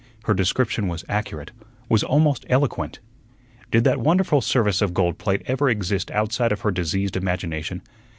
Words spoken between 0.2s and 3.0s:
Her description was accurate, was almost eloquent.